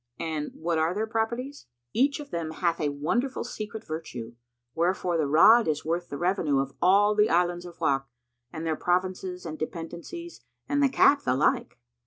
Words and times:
"And 0.19 0.49
what 0.55 0.79
are 0.79 0.95
their 0.95 1.05
properties?" 1.05 1.67
"Each 1.93 2.19
of 2.19 2.31
them 2.31 2.49
hath 2.49 2.81
a 2.81 2.89
wonderful 2.89 3.43
secret 3.43 3.83
virtue, 3.85 4.33
wherefore 4.73 5.15
the 5.15 5.27
rod 5.27 5.67
is 5.67 5.85
worth 5.85 6.09
the 6.09 6.17
revenue 6.17 6.57
of 6.57 6.73
all 6.81 7.13
the 7.13 7.29
Islands 7.29 7.65
of 7.65 7.79
Wak 7.79 8.07
and 8.51 8.65
their 8.65 8.75
provinces 8.75 9.45
and 9.45 9.59
dependencies, 9.59 10.41
and 10.67 10.81
the 10.81 10.89
cap 10.89 11.21
the 11.21 11.35
like!" 11.35 11.77